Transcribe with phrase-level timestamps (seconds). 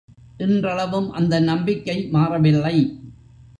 [0.37, 2.75] இன்றளவும் அந்த நம்பிக்கை மாறவில்லை.